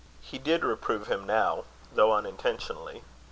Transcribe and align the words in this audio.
He 0.19 0.39
did 0.39 0.63
reprove 0.63 1.05
him 1.05 1.27
now, 1.27 1.65
though 1.93 2.13
unintentionally. 2.13 3.03